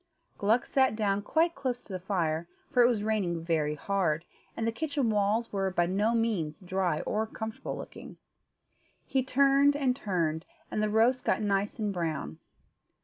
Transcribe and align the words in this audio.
Gluck 0.39 0.65
sat 0.65 0.95
down 0.95 1.21
quite 1.21 1.53
close 1.53 1.83
to 1.83 1.93
the 1.93 1.99
fire, 1.99 2.47
for 2.71 2.81
it 2.81 2.87
was 2.87 3.03
raining 3.03 3.43
very 3.45 3.75
hard, 3.75 4.25
and 4.57 4.65
the 4.65 4.71
kitchen 4.71 5.11
walls 5.11 5.53
were 5.53 5.69
by 5.69 5.85
no 5.85 6.15
means 6.15 6.59
dry 6.59 7.01
or 7.01 7.27
comfortable 7.27 7.77
looking. 7.77 8.17
He 9.05 9.21
turned 9.21 9.75
and 9.75 9.95
turned, 9.95 10.47
and 10.71 10.81
the 10.81 10.89
roast 10.89 11.23
got 11.23 11.43
nice 11.43 11.77
and 11.77 11.93
brown. 11.93 12.39